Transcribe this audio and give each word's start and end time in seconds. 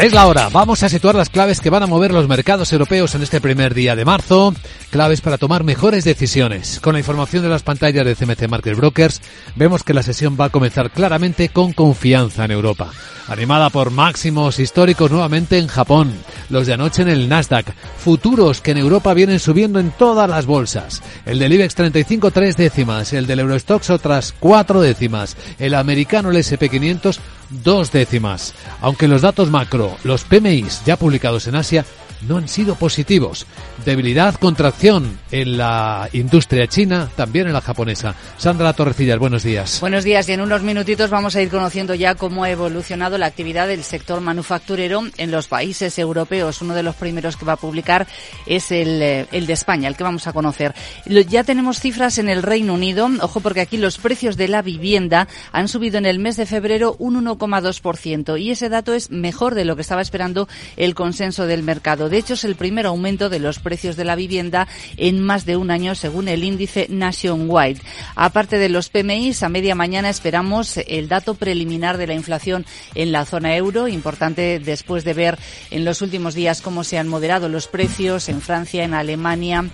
Es 0.00 0.14
la 0.14 0.26
hora. 0.26 0.48
Vamos 0.48 0.82
a 0.82 0.88
situar 0.88 1.14
las 1.14 1.28
claves 1.28 1.60
que 1.60 1.68
van 1.68 1.82
a 1.82 1.86
mover 1.86 2.10
los 2.10 2.26
mercados 2.26 2.72
europeos 2.72 3.14
en 3.14 3.22
este 3.22 3.38
primer 3.38 3.74
día 3.74 3.94
de 3.94 4.06
marzo. 4.06 4.54
Claves 4.90 5.20
para 5.20 5.38
tomar 5.38 5.62
mejores 5.62 6.02
decisiones. 6.02 6.80
Con 6.80 6.94
la 6.94 6.98
información 6.98 7.44
de 7.44 7.48
las 7.48 7.62
pantallas 7.62 8.04
de 8.04 8.16
CMC 8.16 8.48
Market 8.48 8.76
Brokers, 8.76 9.22
vemos 9.54 9.84
que 9.84 9.94
la 9.94 10.02
sesión 10.02 10.36
va 10.38 10.46
a 10.46 10.50
comenzar 10.50 10.90
claramente 10.90 11.48
con 11.48 11.72
confianza 11.72 12.44
en 12.44 12.50
Europa. 12.50 12.90
Animada 13.28 13.70
por 13.70 13.92
máximos 13.92 14.58
históricos 14.58 15.12
nuevamente 15.12 15.58
en 15.58 15.68
Japón. 15.68 16.12
Los 16.48 16.66
de 16.66 16.72
anoche 16.72 17.02
en 17.02 17.08
el 17.08 17.28
Nasdaq. 17.28 17.72
Futuros 17.98 18.60
que 18.60 18.72
en 18.72 18.78
Europa 18.78 19.14
vienen 19.14 19.38
subiendo 19.38 19.78
en 19.78 19.92
todas 19.92 20.28
las 20.28 20.46
bolsas. 20.46 21.00
El 21.24 21.38
del 21.38 21.52
IBEX 21.52 21.76
35 21.76 22.32
tres 22.32 22.56
décimas. 22.56 23.12
El 23.12 23.28
del 23.28 23.38
Eurostox 23.38 23.90
otras 23.90 24.34
cuatro 24.40 24.80
décimas. 24.80 25.36
El 25.60 25.76
americano 25.76 26.30
el 26.30 26.38
SP500 26.38 27.18
dos 27.50 27.92
décimas. 27.92 28.54
Aunque 28.80 29.06
los 29.06 29.22
datos 29.22 29.50
macro, 29.50 29.96
los 30.02 30.24
PMIs 30.24 30.82
ya 30.84 30.96
publicados 30.96 31.46
en 31.46 31.54
Asia, 31.54 31.84
no 32.26 32.38
han 32.38 32.48
sido 32.48 32.74
positivos. 32.74 33.46
Debilidad, 33.84 34.34
contracción 34.34 35.18
en 35.30 35.56
la 35.56 36.08
industria 36.12 36.66
china, 36.66 37.08
también 37.16 37.46
en 37.46 37.52
la 37.52 37.60
japonesa. 37.60 38.14
Sandra 38.36 38.72
Torrecillas, 38.72 39.18
buenos 39.18 39.42
días. 39.42 39.80
Buenos 39.80 40.04
días 40.04 40.28
y 40.28 40.32
en 40.32 40.40
unos 40.40 40.62
minutitos 40.62 41.10
vamos 41.10 41.36
a 41.36 41.42
ir 41.42 41.48
conociendo 41.48 41.94
ya 41.94 42.14
cómo 42.14 42.44
ha 42.44 42.50
evolucionado 42.50 43.18
la 43.18 43.26
actividad 43.26 43.68
del 43.68 43.82
sector 43.84 44.20
manufacturero 44.20 45.02
en 45.16 45.30
los 45.30 45.48
países 45.48 45.98
europeos. 45.98 46.60
Uno 46.62 46.74
de 46.74 46.82
los 46.82 46.94
primeros 46.96 47.36
que 47.36 47.44
va 47.44 47.54
a 47.54 47.56
publicar 47.56 48.06
es 48.46 48.70
el, 48.70 49.00
eh, 49.00 49.26
el 49.32 49.46
de 49.46 49.52
España, 49.52 49.88
el 49.88 49.96
que 49.96 50.04
vamos 50.04 50.26
a 50.26 50.32
conocer. 50.32 50.74
Ya 51.06 51.44
tenemos 51.44 51.80
cifras 51.80 52.18
en 52.18 52.28
el 52.28 52.42
Reino 52.42 52.74
Unido. 52.74 53.08
Ojo 53.20 53.40
porque 53.40 53.60
aquí 53.60 53.76
los 53.76 53.98
precios 53.98 54.36
de 54.36 54.48
la 54.48 54.62
vivienda 54.62 55.28
han 55.52 55.68
subido 55.68 55.98
en 55.98 56.06
el 56.06 56.18
mes 56.18 56.36
de 56.36 56.46
febrero 56.46 56.96
un 56.98 57.24
1,2% 57.24 58.40
y 58.40 58.50
ese 58.50 58.68
dato 58.68 58.92
es 58.92 59.10
mejor 59.10 59.54
de 59.54 59.64
lo 59.64 59.76
que 59.76 59.82
estaba 59.82 60.02
esperando 60.02 60.48
el 60.76 60.94
consenso 60.94 61.46
del 61.46 61.62
mercado. 61.62 62.09
De 62.10 62.18
hecho, 62.18 62.34
es 62.34 62.44
el 62.44 62.56
primer 62.56 62.86
aumento 62.86 63.28
de 63.28 63.38
los 63.38 63.58
precios 63.58 63.96
de 63.96 64.04
la 64.04 64.16
vivienda 64.16 64.68
en 64.96 65.22
más 65.22 65.46
de 65.46 65.56
un 65.56 65.70
año, 65.70 65.94
según 65.94 66.28
el 66.28 66.44
índice 66.44 66.86
Nationwide. 66.90 67.80
Aparte 68.14 68.58
de 68.58 68.68
los 68.68 68.88
PMIs, 68.88 69.42
a 69.42 69.48
media 69.48 69.74
mañana 69.74 70.10
esperamos 70.10 70.76
el 70.76 71.08
dato 71.08 71.34
preliminar 71.34 71.96
de 71.96 72.06
la 72.06 72.14
inflación 72.14 72.66
en 72.94 73.12
la 73.12 73.24
zona 73.24 73.56
euro, 73.56 73.88
importante 73.88 74.58
después 74.58 75.04
de 75.04 75.14
ver 75.14 75.38
en 75.70 75.84
los 75.84 76.02
últimos 76.02 76.34
días 76.34 76.60
cómo 76.60 76.84
se 76.84 76.98
han 76.98 77.08
moderado 77.08 77.48
los 77.48 77.68
precios 77.68 78.28
en 78.28 78.40
Francia, 78.40 78.84
en 78.84 78.94
Alemania, 78.94 79.64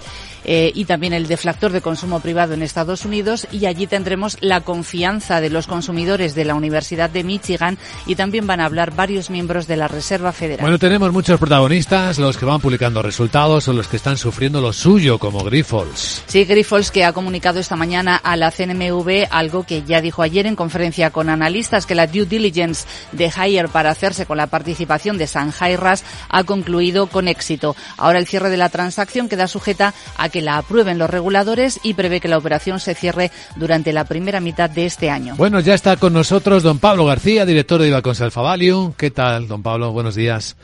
eh, 0.49 0.71
y 0.77 0.85
también 0.85 1.13
el 1.13 1.27
deflactor 1.27 1.73
de 1.73 1.81
consumo 1.81 2.21
privado 2.21 2.55
en 2.55 2.63
Estados 2.63 3.05
Unidos 3.05 3.49
y 3.51 3.67
allí 3.67 3.89
tendremos 3.89 4.39
la 4.41 4.61
confianza 4.61 5.41
de 5.41 5.51
los 5.51 5.67
consumidores 5.67 6.37
de 6.37 6.45
la 6.45 6.55
Universidad 6.55 7.11
de 7.11 7.25
Michigan 7.25 7.79
y 8.07 8.15
también 8.15 8.47
van 8.47 8.61
a 8.61 8.67
hablar 8.67 8.95
varios 8.95 9.29
miembros 9.29 9.67
de 9.67 9.77
la 9.77 9.89
Reserva 9.89 10.31
Federal. 10.31 10.61
Bueno, 10.61 10.79
tenemos 10.79 11.13
muchos 11.13 11.41
protagonistas, 11.41 12.21
que 12.35 12.45
van 12.45 12.61
publicando 12.61 13.03
resultados 13.03 13.69
o 13.69 13.73
los 13.73 13.89
que 13.89 13.97
están 13.97 14.17
sufriendo 14.17 14.61
lo 14.61 14.73
suyo, 14.73 15.19
como 15.19 15.45
Grifols. 15.45 16.25
Sí, 16.27 16.45
Grifols 16.45 16.91
que 16.91 17.05
ha 17.05 17.13
comunicado 17.13 17.61
esta 17.61 17.77
mañana 17.77 18.17
a 18.17 18.37
la 18.37 18.51
CNMV 18.51 19.29
algo 19.31 19.65
que 19.65 19.83
ya 19.85 20.01
dijo 20.01 20.23
ayer 20.23 20.47
en 20.47 20.57
conferencia 20.57 21.11
con 21.11 21.29
analistas, 21.29 21.87
que 21.87 21.95
la 21.95 22.07
due 22.07 22.25
diligence 22.25 22.87
de 23.13 23.31
Hire 23.31 23.69
para 23.69 23.91
hacerse 23.91 24.27
con 24.27 24.39
la 24.39 24.49
participación 24.49 25.19
de 25.19 25.27
San 25.27 25.53
Ras 25.53 26.05
ha 26.29 26.45
concluido 26.45 27.07
con 27.07 27.29
éxito. 27.29 27.77
Ahora 27.97 28.19
el 28.19 28.27
cierre 28.27 28.51
de 28.51 28.57
la 28.57 28.69
transacción 28.69 29.29
queda 29.29 29.47
sujeta 29.47 29.95
a 30.17 30.29
que 30.29 30.41
la 30.41 30.59
aprueben 30.59 30.99
los 30.99 31.11
reguladores 31.11 31.79
y 31.83 31.95
prevé 31.95 32.21
que 32.21 32.29
la 32.29 32.39
operación 32.39 32.81
se 32.81 32.95
cierre 32.95 33.31
durante 33.57 33.93
la 33.93 34.05
primera 34.05 34.41
mitad 34.41 34.71
de 34.71 34.87
este 34.87 35.11
año. 35.11 35.37
Bueno, 35.37 35.61
ya 35.61 35.75
está 35.75 35.97
con 35.97 36.13
nosotros 36.13 36.63
don 36.63 36.79
Pablo 36.79 37.05
García, 37.05 37.45
director 37.45 37.81
de 37.81 37.89
Ibacons 37.89 38.21
Alfa 38.21 38.41
Value. 38.41 38.95
¿Qué 38.97 39.11
tal, 39.11 39.49
don 39.49 39.63
Pablo? 39.63 39.93
Buenos 39.93 40.15
días. 40.15 40.57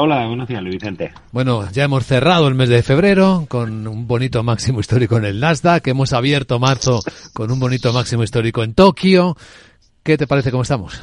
Hola, 0.00 0.28
buenos 0.28 0.46
días, 0.46 0.62
Luis 0.62 0.76
Vicente. 0.76 1.12
Bueno, 1.32 1.68
ya 1.72 1.82
hemos 1.82 2.06
cerrado 2.06 2.46
el 2.46 2.54
mes 2.54 2.68
de 2.68 2.84
febrero 2.84 3.46
con 3.48 3.84
un 3.88 4.06
bonito 4.06 4.44
máximo 4.44 4.78
histórico 4.78 5.16
en 5.16 5.24
el 5.24 5.40
Nasdaq. 5.40 5.88
Hemos 5.88 6.12
abierto 6.12 6.60
marzo 6.60 7.00
con 7.32 7.50
un 7.50 7.58
bonito 7.58 7.92
máximo 7.92 8.22
histórico 8.22 8.62
en 8.62 8.74
Tokio. 8.74 9.36
¿Qué 10.04 10.16
te 10.16 10.28
parece 10.28 10.52
cómo 10.52 10.62
estamos? 10.62 11.02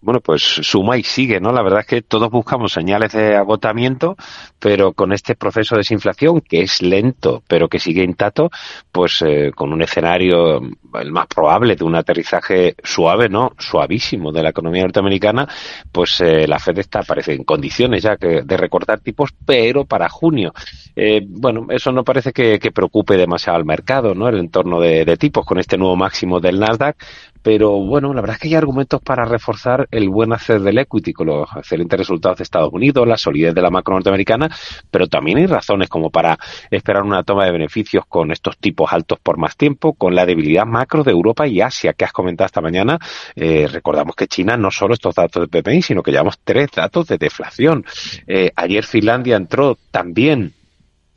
Bueno, 0.00 0.20
pues 0.20 0.42
suma 0.42 0.96
y 0.96 1.02
sigue, 1.02 1.40
¿no? 1.40 1.52
La 1.52 1.62
verdad 1.62 1.80
es 1.80 1.86
que 1.86 2.02
todos 2.02 2.30
buscamos 2.30 2.72
señales 2.72 3.12
de 3.12 3.36
agotamiento, 3.36 4.16
pero 4.58 4.92
con 4.92 5.12
este 5.12 5.34
proceso 5.34 5.74
de 5.74 5.80
desinflación, 5.80 6.40
que 6.40 6.62
es 6.62 6.82
lento, 6.82 7.42
pero 7.48 7.68
que 7.68 7.80
sigue 7.80 8.04
intacto, 8.04 8.50
pues 8.92 9.22
eh, 9.26 9.50
con 9.54 9.72
un 9.72 9.82
escenario 9.82 10.60
el 10.94 11.12
más 11.12 11.26
probable 11.26 11.74
de 11.74 11.84
un 11.84 11.96
aterrizaje 11.96 12.76
suave, 12.82 13.28
¿no? 13.28 13.52
Suavísimo 13.58 14.30
de 14.30 14.42
la 14.42 14.50
economía 14.50 14.82
norteamericana, 14.82 15.48
pues 15.90 16.20
eh, 16.20 16.46
la 16.46 16.58
Fed 16.58 16.78
está, 16.78 17.02
parece, 17.02 17.34
en 17.34 17.44
condiciones 17.44 18.02
ya 18.02 18.16
que, 18.16 18.42
de 18.42 18.56
recortar 18.56 19.00
tipos, 19.00 19.34
pero 19.44 19.84
para 19.84 20.08
junio. 20.08 20.52
Eh, 20.94 21.22
bueno, 21.26 21.66
eso 21.70 21.90
no 21.90 22.04
parece 22.04 22.32
que, 22.32 22.58
preocupe 22.68 23.16
demasiado 23.16 23.56
al 23.56 23.64
mercado, 23.64 24.14
¿no? 24.14 24.28
El 24.28 24.38
entorno 24.38 24.78
de 24.78 25.16
tipos 25.16 25.44
con 25.44 25.58
este 25.58 25.78
nuevo 25.78 25.96
máximo 25.96 26.38
del 26.38 26.60
Nasdaq, 26.60 26.96
pero 27.42 27.72
bueno, 27.72 28.12
la 28.12 28.20
verdad 28.20 28.36
es 28.36 28.42
que 28.42 28.48
hay 28.48 28.54
argumentos 28.54 29.00
para 29.00 29.24
reforzar 29.24 29.88
el 29.90 30.08
buen 30.08 30.32
hacer 30.32 30.60
del 30.60 30.78
equity 30.78 31.12
con 31.12 31.28
los 31.28 31.48
excelentes 31.56 31.98
resultados 31.98 32.38
de 32.38 32.44
Estados 32.44 32.72
Unidos, 32.72 33.06
la 33.06 33.16
solidez 33.16 33.54
de 33.54 33.62
la 33.62 33.70
macro 33.70 33.94
norteamericana, 33.94 34.48
pero 34.90 35.06
también 35.06 35.38
hay 35.38 35.46
razones 35.46 35.88
como 35.88 36.10
para 36.10 36.38
esperar 36.70 37.02
una 37.02 37.22
toma 37.22 37.44
de 37.44 37.52
beneficios 37.52 38.04
con 38.08 38.30
estos 38.30 38.58
tipos 38.58 38.92
altos 38.92 39.18
por 39.20 39.38
más 39.38 39.56
tiempo, 39.56 39.94
con 39.94 40.14
la 40.14 40.26
debilidad 40.26 40.66
macro 40.66 41.02
de 41.02 41.12
Europa 41.12 41.46
y 41.46 41.60
Asia 41.60 41.92
que 41.92 42.04
has 42.04 42.12
comentado 42.12 42.46
esta 42.46 42.60
mañana. 42.60 42.98
Eh, 43.34 43.68
recordamos 43.70 44.14
que 44.16 44.26
China 44.26 44.56
no 44.56 44.70
solo 44.70 44.94
estos 44.94 45.14
datos 45.14 45.48
de 45.48 45.62
PMI, 45.62 45.82
sino 45.82 46.02
que 46.02 46.10
llevamos 46.10 46.38
tres 46.42 46.70
datos 46.74 47.06
de 47.06 47.18
deflación. 47.18 47.84
Eh, 48.26 48.50
ayer 48.56 48.84
Finlandia 48.84 49.36
entró 49.36 49.76
también 49.90 50.54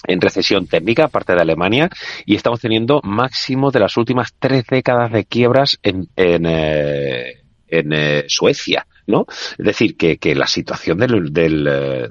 en 0.07 0.21
recesión 0.21 0.67
técnica, 0.67 1.05
aparte 1.05 1.33
de 1.33 1.41
Alemania, 1.41 1.89
y 2.25 2.35
estamos 2.35 2.59
teniendo 2.59 3.01
máximo 3.03 3.71
de 3.71 3.79
las 3.79 3.97
últimas 3.97 4.33
tres 4.37 4.65
décadas 4.67 5.11
de 5.11 5.25
quiebras 5.25 5.79
en, 5.83 6.09
en, 6.15 6.45
eh, 6.45 7.41
eh, 7.67 8.25
Suecia, 8.27 8.87
¿no? 9.07 9.25
Es 9.29 9.65
decir, 9.65 9.95
que, 9.95 10.17
que 10.17 10.35
la 10.35 10.47
situación 10.47 10.97
del, 10.97 11.31
del, 11.31 11.67
eh, 11.67 12.09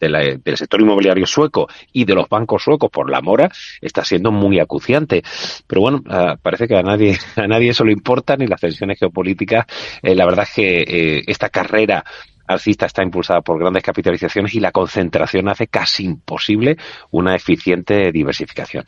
del 0.00 0.56
sector 0.56 0.80
inmobiliario 0.80 1.26
sueco 1.26 1.66
y 1.92 2.04
de 2.04 2.14
los 2.14 2.28
bancos 2.28 2.62
suecos 2.62 2.90
por 2.90 3.10
la 3.10 3.22
mora 3.22 3.50
está 3.80 4.04
siendo 4.04 4.30
muy 4.30 4.60
acuciante. 4.60 5.22
Pero 5.66 5.80
bueno, 5.80 6.02
ah, 6.08 6.36
parece 6.40 6.68
que 6.68 6.76
a 6.76 6.82
nadie, 6.82 7.16
a 7.36 7.46
nadie 7.46 7.70
eso 7.70 7.84
le 7.84 7.92
importa, 7.92 8.36
ni 8.36 8.46
las 8.46 8.60
tensiones 8.60 8.98
geopolíticas. 8.98 9.66
la 10.02 10.26
verdad 10.26 10.46
es 10.48 10.54
que 10.54 11.22
esta 11.26 11.48
carrera 11.48 12.04
alcista 12.46 12.86
está 12.86 13.02
impulsada 13.02 13.40
por 13.40 13.58
grandes 13.58 13.82
capitalizaciones 13.82 14.54
y 14.54 14.60
la 14.60 14.72
concentración 14.72 15.48
hace 15.48 15.66
casi 15.66 16.04
imposible 16.04 16.76
una 17.10 17.34
eficiente 17.34 18.12
diversificación. 18.12 18.84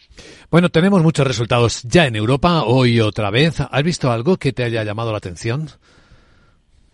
Bueno, 0.50 0.68
tenemos 0.70 1.02
muchos 1.02 1.26
resultados 1.26 1.82
ya 1.82 2.06
en 2.06 2.16
Europa, 2.16 2.64
hoy 2.64 3.00
otra 3.00 3.30
vez. 3.30 3.60
¿Has 3.60 3.82
visto 3.82 4.10
algo 4.10 4.36
que 4.36 4.52
te 4.52 4.64
haya 4.64 4.84
llamado 4.84 5.12
la 5.12 5.18
atención? 5.18 5.68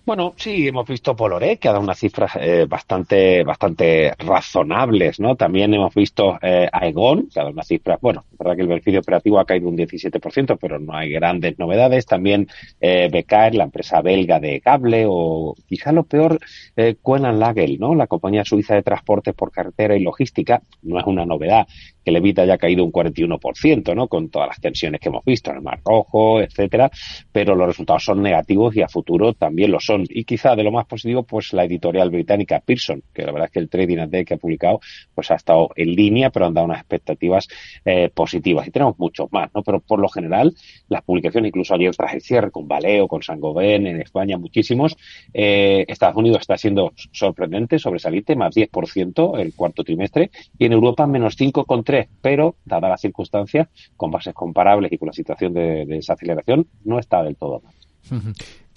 Bueno, 0.04 0.34
sí, 0.36 0.66
hemos 0.66 0.88
visto 0.88 1.14
Poloré, 1.14 1.58
que 1.58 1.68
ha 1.68 1.70
dado 1.70 1.84
unas 1.84 1.96
cifras 1.96 2.32
eh, 2.34 2.66
bastante, 2.68 3.44
bastante 3.44 4.12
razonables, 4.18 5.20
¿no? 5.20 5.36
También 5.36 5.72
hemos 5.74 5.94
visto 5.94 6.40
eh, 6.42 6.68
Aegon, 6.72 7.28
que 7.28 7.38
ha 7.38 7.44
dado 7.44 7.52
unas 7.52 7.68
cifras, 7.68 8.00
bueno, 8.00 8.24
es 8.32 8.36
verdad 8.36 8.56
que 8.56 8.62
el 8.62 8.68
beneficio 8.68 8.98
operativo 8.98 9.38
ha 9.38 9.44
caído 9.44 9.68
un 9.68 9.76
17%, 9.76 10.58
pero 10.60 10.80
no 10.80 10.96
hay 10.96 11.10
grandes 11.12 11.56
novedades. 11.56 12.04
También 12.06 12.48
eh, 12.80 13.08
Becaer, 13.12 13.54
la 13.54 13.62
empresa 13.62 14.02
belga 14.02 14.40
de 14.40 14.60
cable, 14.60 15.04
o 15.06 15.54
quizá 15.68 15.92
lo 15.92 16.02
peor, 16.02 16.40
eh, 16.74 16.96
Lagel, 17.04 17.78
¿no? 17.78 17.94
La 17.94 18.08
compañía 18.08 18.44
suiza 18.44 18.74
de 18.74 18.82
transportes 18.82 19.34
por 19.34 19.52
carretera 19.52 19.96
y 19.96 20.02
logística, 20.02 20.62
no 20.82 20.98
es 20.98 21.06
una 21.06 21.24
novedad 21.24 21.68
que 22.04 22.10
el 22.10 22.16
Evita 22.16 22.42
haya 22.42 22.58
caído 22.58 22.84
un 22.84 22.92
41%, 22.92 23.94
¿no? 23.94 24.08
Con 24.08 24.28
todas 24.28 24.48
las 24.48 24.60
tensiones 24.60 25.00
que 25.00 25.08
hemos 25.08 25.24
visto 25.24 25.50
en 25.50 25.56
el 25.56 25.62
Mar 25.62 25.80
Rojo, 25.84 26.40
etcétera, 26.40 26.90
pero 27.30 27.54
los 27.54 27.66
resultados 27.66 28.04
son 28.04 28.22
negativos 28.22 28.76
y 28.76 28.82
a 28.82 28.88
futuro 28.88 29.32
también 29.34 29.70
lo 29.70 29.80
son. 29.80 30.04
Y 30.08 30.24
quizá 30.24 30.54
de 30.56 30.62
lo 30.62 30.72
más 30.72 30.86
positivo, 30.86 31.22
pues 31.22 31.52
la 31.52 31.64
editorial 31.64 32.10
británica 32.10 32.60
Pearson, 32.60 33.02
que 33.12 33.22
la 33.22 33.32
verdad 33.32 33.46
es 33.46 33.52
que 33.52 33.60
el 33.60 33.68
trading 33.68 34.08
day 34.08 34.24
que 34.24 34.34
ha 34.34 34.36
publicado, 34.36 34.80
pues 35.14 35.30
ha 35.30 35.34
estado 35.34 35.70
en 35.76 35.94
línea, 35.94 36.30
pero 36.30 36.46
han 36.46 36.54
dado 36.54 36.66
unas 36.66 36.80
expectativas 36.80 37.48
eh, 37.84 38.10
positivas. 38.12 38.66
Y 38.66 38.70
tenemos 38.70 38.98
muchos 38.98 39.32
más, 39.32 39.50
¿no? 39.54 39.62
Pero 39.62 39.80
por 39.80 40.00
lo 40.00 40.08
general, 40.08 40.54
las 40.88 41.02
publicaciones, 41.02 41.48
incluso 41.48 41.74
ayer 41.74 41.94
tras 41.94 42.14
el 42.14 42.20
cierre 42.20 42.50
con 42.50 42.66
Valeo, 42.68 43.08
con 43.08 43.22
Sangoven, 43.22 43.86
en 43.86 44.00
España 44.00 44.38
muchísimos, 44.38 44.96
eh, 45.32 45.84
Estados 45.88 46.16
Unidos 46.16 46.40
está 46.40 46.56
siendo 46.56 46.92
sorprendente, 47.12 47.78
sobresaliente, 47.78 48.36
más 48.36 48.54
10% 48.54 49.38
el 49.38 49.54
cuarto 49.54 49.84
trimestre, 49.84 50.30
y 50.58 50.66
en 50.66 50.72
Europa 50.72 51.06
menos 51.06 51.38
5,3 51.38 51.91
pero 52.20 52.56
dada 52.64 52.88
las 52.88 53.00
circunstancias, 53.00 53.68
con 53.96 54.10
bases 54.10 54.34
comparables 54.34 54.92
y 54.92 54.98
con 54.98 55.06
la 55.06 55.12
situación 55.12 55.52
de, 55.54 55.84
desaceleración, 55.86 56.66
no 56.84 56.98
está 56.98 57.22
del 57.22 57.36
todo 57.36 57.60
mal. 57.60 57.74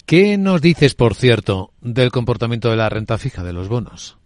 ¿Qué 0.06 0.38
nos 0.38 0.62
dices, 0.62 0.94
por 0.94 1.14
cierto, 1.14 1.72
del 1.80 2.10
comportamiento 2.10 2.70
de 2.70 2.76
la 2.76 2.88
renta 2.88 3.18
fija 3.18 3.42
de 3.42 3.52
los 3.52 3.68
bonos? 3.68 4.18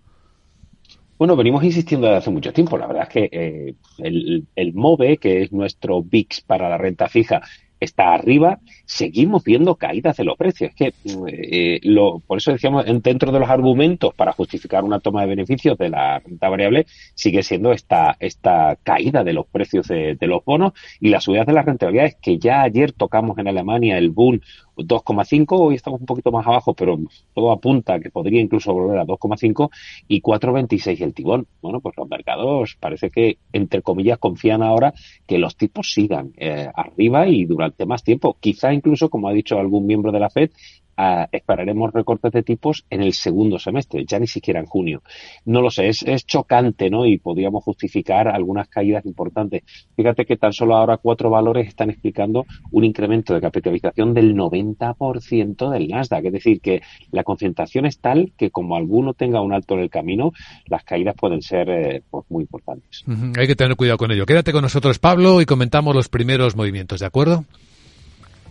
Bueno, 1.19 1.37
venimos 1.37 1.65
insistiendo 1.65 2.07
desde 2.07 2.19
hace 2.19 2.31
mucho 2.31 2.53
tiempo. 2.53 2.79
La 2.79 2.87
verdad 2.87 3.03
es 3.05 3.09
que 3.11 3.29
eh, 3.31 3.75
el, 3.99 4.47
el 4.57 4.73
MOVE, 4.75 5.19
que 5.19 5.43
es 5.43 5.53
nuestro 5.53 6.03
VIX 6.03 6.41
para 6.43 6.69
la 6.69 6.79
renta 6.79 7.09
fija, 7.09 7.43
está 7.81 8.15
arriba, 8.15 8.61
seguimos 8.85 9.43
viendo 9.43 9.77
caídas 9.77 10.17
de 10.17 10.25
los 10.25 10.37
precios. 10.37 10.71
Es 10.71 10.77
que, 10.77 10.93
eh, 11.29 11.81
lo, 11.82 12.21
por 12.21 12.38
eso 12.38 12.53
decíamos, 12.53 12.85
dentro 13.03 13.32
de 13.32 13.41
los 13.41 13.49
argumentos 13.49 14.15
para 14.15 14.32
justificar 14.32 14.85
una 14.85 15.00
toma 15.00 15.23
de 15.23 15.29
beneficios 15.29 15.79
de 15.79 15.88
la 15.88 16.19
renta 16.19 16.49
variable, 16.49 16.87
sigue 17.15 17.43
siendo 17.43 17.73
esta, 17.73 18.17
esta 18.21 18.77
caída 18.82 19.25
de 19.25 19.32
los 19.32 19.47
precios 19.47 19.88
de, 19.88 20.17
los 20.21 20.44
bonos 20.44 20.73
y 21.00 21.09
la 21.09 21.21
subida 21.21 21.44
de 21.44 21.53
las 21.53 21.65
rentabilidades 21.65 22.17
que 22.21 22.38
ya 22.38 22.62
ayer 22.62 22.93
tocamos 22.93 23.38
en 23.38 23.49
Alemania 23.49 23.99
el 23.99 24.11
bull 24.11 24.43
2,5, 24.77 25.47
hoy 25.59 25.75
estamos 25.75 26.01
un 26.01 26.07
poquito 26.07 26.33
más 26.33 26.47
abajo, 26.47 26.75
pero 26.75 26.99
todo 27.35 27.53
apunta 27.53 28.01
que 28.01 28.11
podría 28.11 28.41
incluso 28.41 28.73
volver 28.73 28.99
a 28.99 29.05
2,5 29.05 29.71
y 30.09 30.21
4,26 30.21 31.01
el 31.03 31.15
tibón. 31.15 31.47
Bueno, 31.63 31.81
pues 31.81 31.97
los 31.97 32.09
mercados 32.09 32.77
parece 32.81 33.11
que, 33.11 33.39
entre 33.53 33.83
comillas, 33.83 34.19
confían 34.19 34.63
ahora 34.63 34.95
que 35.27 35.39
los 35.39 35.57
tipos 35.57 35.93
sigan 35.93 36.33
eh, 36.37 36.69
arriba 36.75 37.29
y 37.29 37.45
durante 37.45 37.87
más 37.87 38.03
tiempo. 38.03 38.37
Quizá 38.41 38.73
incluso, 38.73 39.11
como 39.11 39.29
ha 39.29 39.33
dicho 39.33 39.59
algún 39.59 39.87
miembro 39.87 40.13
de 40.13 40.21
la 40.21 40.31
FED, 40.31 40.51
esperaremos 41.32 41.93
recortes 41.93 42.32
de 42.32 42.43
tipos 42.43 42.85
en 42.91 43.02
el 43.02 43.12
segundo 43.12 43.58
semestre, 43.58 44.05
ya 44.06 44.19
ni 44.19 44.26
siquiera 44.26 44.61
en 44.61 44.67
junio. 44.67 45.02
No 45.44 45.61
lo 45.61 45.70
sé, 45.70 45.88
es, 45.88 46.26
chocante, 46.26 46.91
¿no? 46.91 47.06
Y 47.06 47.19
podríamos 47.19 47.64
justificar 47.64 48.29
algunas 48.29 48.69
caídas 48.69 49.05
importantes. 49.06 49.62
Fíjate 49.97 50.25
que 50.25 50.37
tan 50.37 50.52
solo 50.52 50.76
ahora 50.76 50.99
cuatro 50.99 51.31
valores 51.31 51.69
están 51.69 51.91
explicando 51.91 52.44
un 52.70 52.85
incremento 52.85 53.35
de 53.35 53.41
capitalización 53.41 54.14
del 54.14 54.35
90% 54.35 55.70
del 55.70 55.88
Nasdaq. 55.88 56.26
Es 56.26 56.32
decir, 56.32 56.61
que 56.61 56.82
la 57.11 57.25
concentración 57.25 57.87
es 57.87 57.99
tal 57.99 58.32
que 58.37 58.50
como 58.50 58.76
alguno 58.76 59.14
tenga 59.14 59.41
un 59.41 59.52
alto 59.52 59.75
en 59.75 59.81
el 59.81 59.91
camino, 59.91 60.32
las 60.67 60.85
caídas 60.85 61.14
pueden 61.17 61.43
ser 61.43 61.69
eh, 61.70 62.02
pues 62.11 62.25
muy 62.29 62.43
importantes. 62.43 63.05
Hay 63.38 63.47
que 63.47 63.56
tener 63.56 63.76
cuidado 63.76 63.99
con 63.99 64.11
ello. 64.12 64.26
Quédate 64.26 64.52
con 64.52 64.62
nosotros, 64.62 64.99
Pablo, 64.99 65.41
y 65.41 65.47
comentamos 65.47 65.94
los 65.94 66.08
primeros 66.08 66.56
movimientos, 66.56 67.00
¿de 67.00 67.06
acuerdo? 67.06 67.44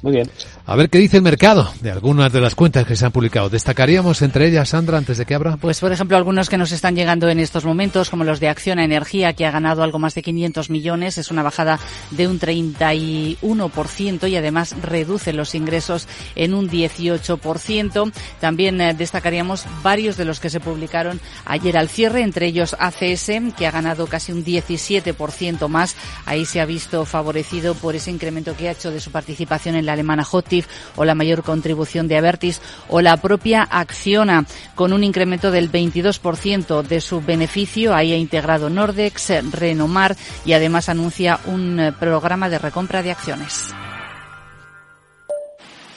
Muy 0.01 0.13
bien. 0.13 0.29
A 0.65 0.75
ver 0.75 0.89
qué 0.89 0.97
dice 0.97 1.17
el 1.17 1.23
mercado 1.23 1.69
de 1.81 1.91
algunas 1.91 2.31
de 2.31 2.39
las 2.39 2.55
cuentas 2.55 2.85
que 2.85 2.95
se 2.95 3.05
han 3.05 3.11
publicado. 3.11 3.49
¿Destacaríamos 3.49 4.21
entre 4.21 4.47
ellas, 4.47 4.69
Sandra, 4.69 4.97
antes 4.97 5.17
de 5.17 5.25
que 5.25 5.35
abra? 5.35 5.57
Pues, 5.57 5.79
por 5.79 5.91
ejemplo, 5.91 6.15
algunos 6.15 6.47
que 6.47 6.57
nos 6.57 6.71
están 6.71 6.95
llegando 6.95 7.27
en 7.27 7.39
estos 7.39 7.65
momentos, 7.65 8.09
como 8.09 8.23
los 8.23 8.39
de 8.39 8.47
Acción 8.47 8.79
a 8.79 8.85
Energía, 8.85 9.33
que 9.33 9.45
ha 9.45 9.51
ganado 9.51 9.83
algo 9.83 9.99
más 9.99 10.15
de 10.15 10.21
500 10.21 10.69
millones. 10.69 11.17
Es 11.17 11.31
una 11.31 11.43
bajada 11.43 11.79
de 12.11 12.27
un 12.27 12.39
31% 12.39 14.29
y 14.29 14.35
además 14.37 14.75
reduce 14.81 15.33
los 15.33 15.53
ingresos 15.53 16.07
en 16.35 16.53
un 16.53 16.69
18%. 16.69 18.13
También 18.39 18.79
eh, 18.79 18.93
destacaríamos 18.93 19.65
varios 19.83 20.15
de 20.15 20.25
los 20.25 20.39
que 20.39 20.49
se 20.49 20.61
publicaron 20.61 21.19
ayer 21.45 21.77
al 21.77 21.89
cierre, 21.89 22.21
entre 22.21 22.45
ellos 22.45 22.75
ACS, 22.79 23.31
que 23.57 23.67
ha 23.67 23.71
ganado 23.71 24.07
casi 24.07 24.31
un 24.31 24.45
17% 24.45 25.67
más. 25.67 25.95
Ahí 26.25 26.45
se 26.45 26.61
ha 26.61 26.65
visto 26.65 27.03
favorecido 27.05 27.75
por 27.75 27.95
ese 27.95 28.11
incremento 28.11 28.55
que 28.55 28.69
ha 28.69 28.73
hecho 28.73 28.91
de 28.91 29.01
su 29.01 29.11
participación 29.11 29.75
en 29.75 29.85
la 29.85 29.88
alemana 29.89 30.25
Hotif 30.30 30.68
o 30.95 31.06
la 31.06 31.15
mayor 31.15 31.44
contribución 31.44 32.07
de 32.07 32.18
Avertis 32.18 32.62
o 32.88 33.01
la 33.01 33.18
propia 33.18 33.63
Acciona 33.63 34.45
con 34.75 34.94
un 34.94 35.03
incremento 35.03 35.51
del 35.51 35.71
22% 35.71 36.83
de 36.83 37.01
su 37.01 37.21
beneficio. 37.21 37.94
Ahí 37.94 38.13
ha 38.13 38.18
integrado 38.18 38.69
Nordex, 38.69 39.30
Renomar 39.51 40.15
y 40.45 40.53
además 40.53 40.89
anuncia 40.89 41.39
un 41.45 41.80
eh, 41.80 41.91
programa 41.91 42.50
de 42.50 42.59
recompra 42.59 43.01
de 43.01 43.12
acciones. 43.12 43.74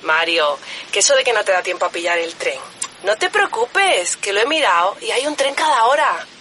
Mario, 0.03 0.59
que 0.91 0.99
eso 0.99 1.15
de 1.15 1.25
que 1.25 1.33
no 1.33 1.45
te 1.45 1.53
da 1.53 1.63
tiempo 1.63 1.85
a 1.87 1.91
pillar 1.91 2.19
el 2.19 2.35
tren. 2.35 2.59
No 3.05 3.17
te 3.17 3.31
preocupes, 3.31 4.17
que 4.17 4.33
lo 4.33 4.41
he 4.41 4.47
mirado 4.47 4.97
y 5.01 5.11
hay 5.11 5.27
un 5.27 5.37
tren 5.37 5.55
cada 5.55 5.87
hora. 5.87 6.27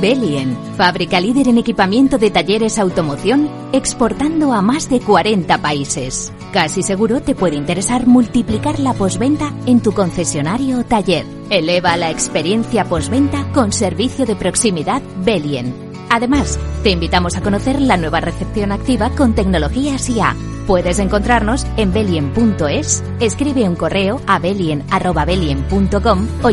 Belien, 0.00 0.56
fábrica 0.76 1.20
líder 1.20 1.48
en 1.48 1.58
equipamiento 1.58 2.16
de 2.16 2.30
talleres 2.30 2.78
automoción, 2.78 3.50
exportando 3.72 4.52
a 4.52 4.62
más 4.62 4.88
de 4.88 5.00
40 5.00 5.58
países. 5.58 6.32
Casi 6.52 6.82
seguro 6.82 7.20
te 7.20 7.34
puede 7.34 7.56
interesar 7.56 8.06
multiplicar 8.06 8.78
la 8.78 8.94
posventa 8.94 9.52
en 9.66 9.80
tu 9.80 9.92
concesionario 9.92 10.80
o 10.80 10.84
taller. 10.84 11.26
Eleva 11.50 11.96
la 11.96 12.10
experiencia 12.10 12.84
posventa 12.84 13.52
con 13.52 13.72
servicio 13.72 14.24
de 14.24 14.36
proximidad 14.36 15.02
Belien. 15.24 15.74
Además, 16.08 16.58
te 16.82 16.90
invitamos 16.90 17.36
a 17.36 17.42
conocer 17.42 17.80
la 17.80 17.96
nueva 17.96 18.20
recepción 18.20 18.72
activa 18.72 19.10
con 19.10 19.34
tecnologías 19.34 20.08
IA. 20.08 20.34
Puedes 20.66 20.98
encontrarnos 20.98 21.66
en 21.76 21.92
belien.es, 21.92 23.02
escribe 23.20 23.68
un 23.68 23.76
correo 23.76 24.20
a 24.26 24.38
belien.belien.com 24.38 26.28
o 26.42 26.48